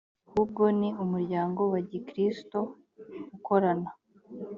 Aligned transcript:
ahubwo 0.27 0.63
ni 0.79 0.89
umuryango 1.03 1.61
wa 1.71 1.79
gikristo 1.89 2.57
ukorana 3.35 3.89